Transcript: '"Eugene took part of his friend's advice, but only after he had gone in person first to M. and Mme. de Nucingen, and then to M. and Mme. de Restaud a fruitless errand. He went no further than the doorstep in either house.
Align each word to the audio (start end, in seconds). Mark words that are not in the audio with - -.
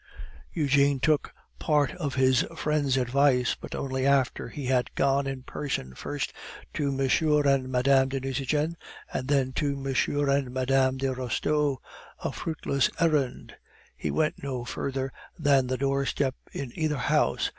'"Eugene 0.53 0.99
took 0.99 1.31
part 1.59 1.91
of 1.91 2.15
his 2.15 2.43
friend's 2.55 2.97
advice, 2.97 3.53
but 3.53 3.75
only 3.75 4.03
after 4.03 4.49
he 4.49 4.65
had 4.65 4.95
gone 4.95 5.27
in 5.27 5.43
person 5.43 5.93
first 5.93 6.33
to 6.73 6.87
M. 6.87 6.99
and 7.45 7.69
Mme. 7.71 8.05
de 8.09 8.19
Nucingen, 8.19 8.77
and 9.13 9.27
then 9.27 9.53
to 9.53 9.73
M. 9.73 10.27
and 10.27 10.49
Mme. 10.51 10.97
de 10.97 11.13
Restaud 11.13 11.77
a 12.17 12.31
fruitless 12.31 12.89
errand. 12.99 13.55
He 13.95 14.09
went 14.09 14.41
no 14.41 14.65
further 14.65 15.13
than 15.37 15.67
the 15.67 15.77
doorstep 15.77 16.33
in 16.51 16.71
either 16.75 16.97
house. 16.97 17.49